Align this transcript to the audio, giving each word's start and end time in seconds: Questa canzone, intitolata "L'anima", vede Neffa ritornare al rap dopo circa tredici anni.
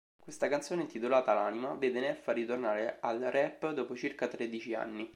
Questa 0.19 0.47
canzone, 0.49 0.81
intitolata 0.81 1.35
"L'anima", 1.35 1.75
vede 1.75 1.99
Neffa 1.99 2.31
ritornare 2.31 2.97
al 3.01 3.19
rap 3.19 3.71
dopo 3.71 3.95
circa 3.95 4.27
tredici 4.27 4.73
anni. 4.73 5.07